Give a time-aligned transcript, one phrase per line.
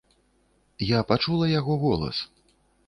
[0.97, 2.25] Я пачула яго голас.